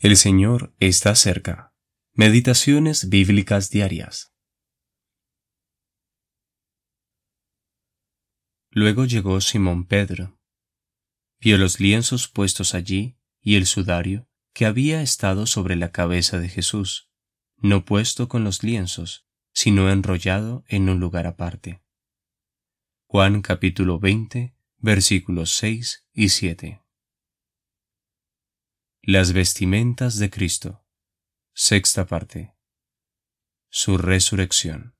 El 0.00 0.16
Señor 0.16 0.76
está 0.78 1.16
cerca. 1.16 1.74
Meditaciones 2.12 3.08
bíblicas 3.08 3.68
diarias. 3.68 4.32
Luego 8.70 9.06
llegó 9.06 9.40
Simón 9.40 9.86
Pedro. 9.86 10.38
Vio 11.40 11.58
los 11.58 11.80
lienzos 11.80 12.28
puestos 12.28 12.76
allí 12.76 13.18
y 13.40 13.56
el 13.56 13.66
sudario 13.66 14.28
que 14.52 14.66
había 14.66 15.02
estado 15.02 15.46
sobre 15.46 15.74
la 15.74 15.90
cabeza 15.90 16.38
de 16.38 16.48
Jesús, 16.48 17.10
no 17.56 17.84
puesto 17.84 18.28
con 18.28 18.44
los 18.44 18.62
lienzos, 18.62 19.26
sino 19.52 19.90
enrollado 19.90 20.62
en 20.68 20.88
un 20.88 21.00
lugar 21.00 21.26
aparte. 21.26 21.82
Juan 23.08 23.42
capítulo 23.42 23.98
20, 23.98 24.54
versículos 24.76 25.50
6 25.56 26.06
y 26.12 26.28
7. 26.28 26.87
Las 29.10 29.32
vestimentas 29.32 30.18
de 30.18 30.28
Cristo. 30.28 30.84
Sexta 31.54 32.06
parte. 32.06 32.54
Su 33.70 33.96
resurrección. 33.96 34.96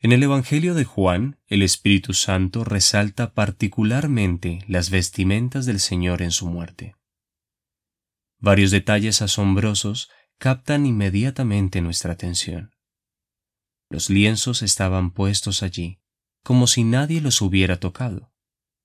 En 0.00 0.10
el 0.10 0.24
Evangelio 0.24 0.74
de 0.74 0.82
Juan, 0.82 1.38
el 1.46 1.62
Espíritu 1.62 2.12
Santo 2.12 2.64
resalta 2.64 3.34
particularmente 3.34 4.64
las 4.66 4.90
vestimentas 4.90 5.64
del 5.64 5.78
Señor 5.78 6.22
en 6.22 6.32
su 6.32 6.48
muerte. 6.48 6.96
Varios 8.40 8.72
detalles 8.72 9.22
asombrosos 9.22 10.10
captan 10.38 10.86
inmediatamente 10.86 11.80
nuestra 11.80 12.14
atención. 12.14 12.74
Los 13.88 14.10
lienzos 14.10 14.62
estaban 14.62 15.12
puestos 15.12 15.62
allí, 15.62 16.00
como 16.42 16.66
si 16.66 16.82
nadie 16.82 17.20
los 17.20 17.40
hubiera 17.42 17.78
tocado 17.78 18.32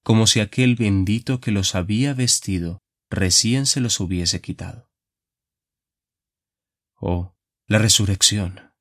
como 0.04 0.28
si 0.28 0.42
aquel 0.42 0.76
bendito 0.76 1.40
que 1.40 1.52
los 1.52 1.76
había 1.76 2.14
vestido 2.14 2.80
recién 3.10 3.66
se 3.66 3.80
los 3.80 4.00
hubiese 4.00 4.42
quitado. 4.42 4.92
Oh, 6.96 7.36
la 7.68 7.80
resurrección. 7.80 8.74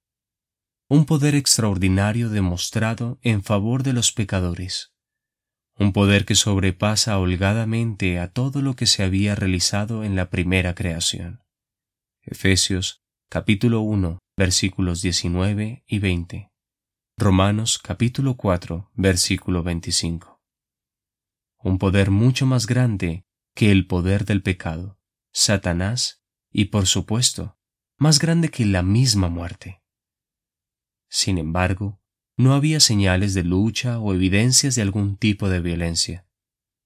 Un 0.88 1.06
poder 1.06 1.34
extraordinario 1.34 2.28
demostrado 2.28 3.18
en 3.22 3.42
favor 3.42 3.82
de 3.82 3.92
los 3.92 4.12
pecadores. 4.12 4.92
Un 5.76 5.92
poder 5.92 6.24
que 6.26 6.34
sobrepasa 6.34 7.18
holgadamente 7.18 8.18
a 8.18 8.32
todo 8.32 8.60
lo 8.60 8.74
que 8.74 8.86
se 8.86 9.02
había 9.02 9.34
realizado 9.34 10.04
en 10.04 10.16
la 10.16 10.28
primera 10.28 10.74
creación. 10.74 11.42
Efesios 12.20 13.02
capítulo 13.30 13.80
1 13.80 14.18
versículos 14.36 15.02
19 15.02 15.84
y 15.86 15.98
20. 15.98 16.52
Romanos 17.16 17.78
capítulo 17.78 18.36
4 18.36 18.90
versículo 18.94 19.62
25 19.62 20.31
un 21.62 21.78
poder 21.78 22.10
mucho 22.10 22.46
más 22.46 22.66
grande 22.66 23.24
que 23.54 23.70
el 23.70 23.86
poder 23.86 24.24
del 24.24 24.42
pecado, 24.42 24.98
Satanás, 25.32 26.22
y 26.50 26.66
por 26.66 26.86
supuesto, 26.86 27.58
más 27.98 28.18
grande 28.18 28.50
que 28.50 28.66
la 28.66 28.82
misma 28.82 29.28
muerte. 29.28 29.82
Sin 31.08 31.38
embargo, 31.38 32.00
no 32.36 32.54
había 32.54 32.80
señales 32.80 33.34
de 33.34 33.44
lucha 33.44 33.98
o 33.98 34.14
evidencias 34.14 34.74
de 34.74 34.82
algún 34.82 35.16
tipo 35.16 35.48
de 35.48 35.60
violencia. 35.60 36.26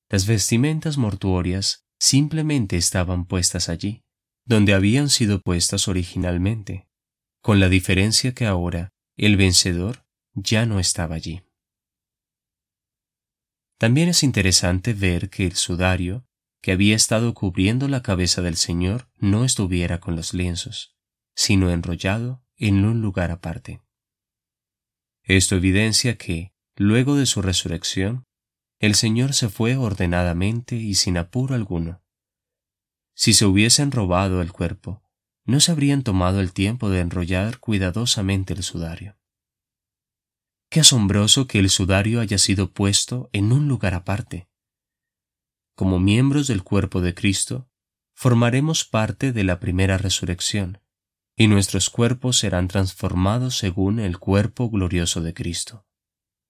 Las 0.08 0.26
vestimentas 0.26 0.98
mortuorias 0.98 1.86
simplemente 1.98 2.76
estaban 2.76 3.26
puestas 3.26 3.68
allí, 3.68 4.04
donde 4.44 4.74
habían 4.74 5.08
sido 5.08 5.40
puestas 5.40 5.88
originalmente, 5.88 6.88
con 7.40 7.60
la 7.60 7.68
diferencia 7.68 8.34
que 8.34 8.46
ahora 8.46 8.90
el 9.16 9.36
vencedor 9.36 10.04
ya 10.34 10.66
no 10.66 10.78
estaba 10.78 11.14
allí. 11.14 11.45
También 13.78 14.08
es 14.08 14.22
interesante 14.22 14.94
ver 14.94 15.28
que 15.28 15.46
el 15.46 15.56
sudario 15.56 16.26
que 16.62 16.72
había 16.72 16.96
estado 16.96 17.34
cubriendo 17.34 17.88
la 17.88 18.02
cabeza 18.02 18.42
del 18.42 18.56
Señor 18.56 19.08
no 19.18 19.44
estuviera 19.44 20.00
con 20.00 20.16
los 20.16 20.34
lienzos, 20.34 20.96
sino 21.34 21.70
enrollado 21.70 22.42
en 22.56 22.84
un 22.84 23.02
lugar 23.02 23.30
aparte. 23.30 23.82
Esto 25.22 25.56
evidencia 25.56 26.16
que, 26.16 26.52
luego 26.74 27.16
de 27.16 27.26
su 27.26 27.42
resurrección, 27.42 28.24
el 28.78 28.94
Señor 28.94 29.34
se 29.34 29.48
fue 29.48 29.76
ordenadamente 29.76 30.76
y 30.76 30.94
sin 30.94 31.18
apuro 31.18 31.54
alguno. 31.54 32.02
Si 33.14 33.32
se 33.32 33.46
hubiesen 33.46 33.92
robado 33.92 34.42
el 34.42 34.52
cuerpo, 34.52 35.02
no 35.44 35.60
se 35.60 35.72
habrían 35.72 36.02
tomado 36.02 36.40
el 36.40 36.52
tiempo 36.52 36.90
de 36.90 37.00
enrollar 37.00 37.58
cuidadosamente 37.58 38.52
el 38.52 38.62
sudario. 38.62 39.16
Qué 40.68 40.80
asombroso 40.80 41.46
que 41.46 41.58
el 41.58 41.70
sudario 41.70 42.20
haya 42.20 42.38
sido 42.38 42.72
puesto 42.72 43.30
en 43.32 43.52
un 43.52 43.68
lugar 43.68 43.94
aparte. 43.94 44.48
Como 45.74 46.00
miembros 46.00 46.46
del 46.46 46.62
cuerpo 46.62 47.00
de 47.00 47.14
Cristo, 47.14 47.68
formaremos 48.14 48.84
parte 48.84 49.32
de 49.32 49.44
la 49.44 49.60
primera 49.60 49.98
resurrección, 49.98 50.80
y 51.36 51.48
nuestros 51.48 51.90
cuerpos 51.90 52.38
serán 52.38 52.66
transformados 52.66 53.58
según 53.58 54.00
el 54.00 54.18
cuerpo 54.18 54.70
glorioso 54.70 55.20
de 55.20 55.34
Cristo. 55.34 55.86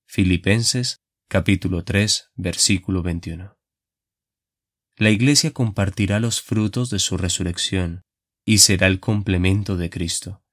Filipenses 0.07 1.03
capítulo 1.29 1.83
3 1.83 2.31
versículo 2.37 3.03
21. 3.03 3.57
La 4.97 5.11
Iglesia 5.11 5.51
compartirá 5.51 6.21
los 6.21 6.41
frutos 6.41 6.89
de 6.89 7.01
su 7.01 7.19
resurrección 7.19 8.05
y 8.45 8.59
será 8.59 8.87
el 8.87 9.01
complemento 9.01 9.77
de 9.77 9.91
Cristo, 9.91 10.45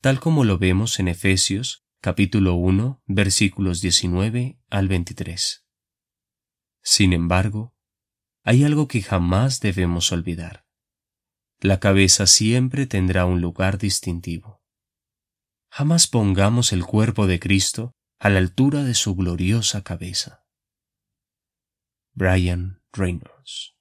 tal 0.00 0.18
como 0.18 0.44
lo 0.44 0.58
vemos 0.58 0.98
en 0.98 1.08
Efesios 1.08 1.83
capítulo 2.04 2.56
1, 2.56 3.02
versículos 3.06 3.80
19 3.80 4.60
al 4.68 4.88
23. 4.88 5.66
Sin 6.82 7.14
embargo, 7.14 7.74
hay 8.42 8.62
algo 8.62 8.88
que 8.88 9.00
jamás 9.00 9.60
debemos 9.60 10.12
olvidar. 10.12 10.66
La 11.60 11.80
cabeza 11.80 12.26
siempre 12.26 12.86
tendrá 12.86 13.24
un 13.24 13.40
lugar 13.40 13.78
distintivo. 13.78 14.62
Jamás 15.70 16.06
pongamos 16.06 16.74
el 16.74 16.84
cuerpo 16.84 17.26
de 17.26 17.40
Cristo 17.40 17.94
a 18.18 18.28
la 18.28 18.38
altura 18.38 18.84
de 18.84 18.92
su 18.92 19.16
gloriosa 19.16 19.82
cabeza. 19.82 20.44
Brian 22.12 22.82
Reynolds 22.92 23.73